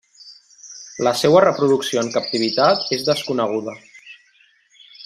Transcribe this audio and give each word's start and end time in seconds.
La 1.07 1.13
seua 1.19 1.43
reproducció 1.45 2.01
en 2.05 2.11
captivitat 2.17 2.91
és 2.99 3.07
desconeguda. 3.13 3.79